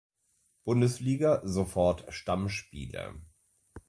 Bundesliga 0.63 1.41
sofort 1.45 2.11
Stammspieler. 2.11 3.13